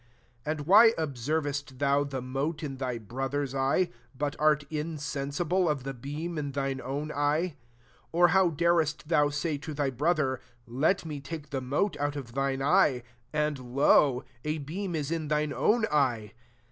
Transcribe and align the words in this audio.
3 0.45 0.51
And 0.51 0.61
why 0.65 0.93
observest 0.97 1.77
thou 1.77 2.03
the 2.03 2.23
mote 2.23 2.63
in 2.63 2.77
thy 2.77 2.97
brotiier's 2.97 3.53
eye, 3.53 3.91
but 4.17 4.35
art 4.39 4.63
insensible 4.71 5.69
of 5.69 5.83
the 5.83 5.93
beam 5.93 6.39
in 6.39 6.53
thine 6.53 6.81
own 6.81 7.11
eye 7.11 7.53
I 7.53 7.55
4 8.11 8.23
Or 8.23 8.27
how 8.29 8.49
darest 8.49 9.09
thou 9.09 9.29
say 9.29 9.59
to 9.59 9.75
thy 9.75 9.91
brother, 9.91 10.41
* 10.57 10.63
Let 10.65 11.05
me 11.05 11.19
take 11.21 11.51
the 11.51 11.61
moteout 11.61 12.15
of 12.15 12.33
thine 12.33 12.63
eye,' 12.63 13.03
and, 13.31 13.59
lo, 13.75 14.23
a 14.43 14.57
beam 14.57 14.95
is 14.95 15.11
in 15.11 15.27
thine 15.27 15.53
own 15.53 15.85
eye 15.91 16.33